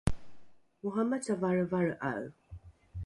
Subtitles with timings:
[0.91, 2.25] oramaca valrevalre’ae